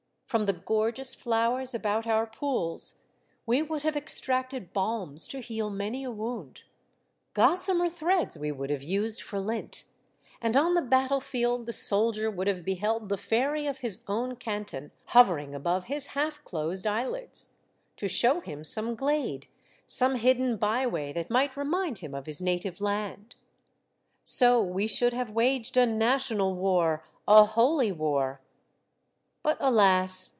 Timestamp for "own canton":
14.07-14.91